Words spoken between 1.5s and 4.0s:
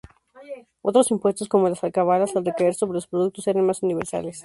las alcabalas, al recaer sobre los productos, eran más